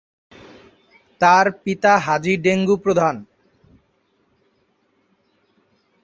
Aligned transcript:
তার 1.21 1.45
পিতা 1.63 1.93
হাজী 1.97 2.33
ডেঙ্গু 2.37 2.75
প্রধান। 2.77 3.15